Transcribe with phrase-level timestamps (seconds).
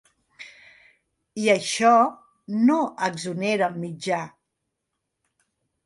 [1.41, 1.91] I això
[2.71, 2.79] no
[3.11, 4.27] exonera el mitjà.